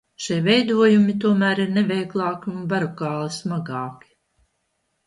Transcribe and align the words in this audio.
Šie 0.27 0.35
veidojumi 0.45 1.15
tomēr 1.25 1.61
ir 1.67 1.75
neveiklāki 1.75 2.51
un 2.55 2.67
barokāli 2.73 3.39
smagāki. 3.39 4.15